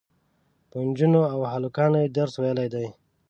په 0.69 0.77
نجونو 0.87 1.21
او 1.33 1.39
هلکانو 1.53 1.97
یې 2.03 2.13
درس 2.17 2.33
ویلی 2.41 2.67
دی. 2.73 2.87